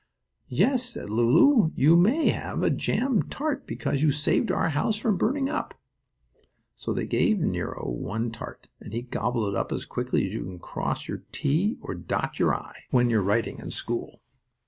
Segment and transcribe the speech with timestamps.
[0.49, 5.15] "Yes," said Lulu, "you may have a jam tart because you saved our house from
[5.15, 5.79] burning up."
[6.73, 10.41] So they gave Nero one tart, and he gobbled it up as quickly as you
[10.41, 14.21] can cross your "t" or dot your "i" when you're writing in school.